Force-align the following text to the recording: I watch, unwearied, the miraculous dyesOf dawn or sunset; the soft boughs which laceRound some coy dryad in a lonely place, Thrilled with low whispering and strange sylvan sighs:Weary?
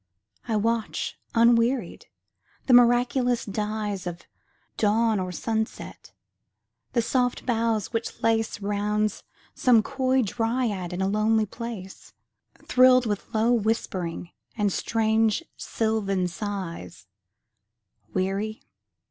I 0.47 0.55
watch, 0.55 1.19
unwearied, 1.35 2.07
the 2.65 2.73
miraculous 2.73 3.45
dyesOf 3.45 4.21
dawn 4.75 5.19
or 5.19 5.31
sunset; 5.31 6.11
the 6.93 7.03
soft 7.03 7.45
boughs 7.45 7.93
which 7.93 8.19
laceRound 8.23 9.21
some 9.53 9.83
coy 9.83 10.23
dryad 10.23 10.91
in 10.91 11.03
a 11.03 11.07
lonely 11.07 11.45
place, 11.45 12.13
Thrilled 12.65 13.05
with 13.05 13.31
low 13.31 13.53
whispering 13.53 14.31
and 14.57 14.73
strange 14.73 15.43
sylvan 15.55 16.27
sighs:Weary? 16.27 18.63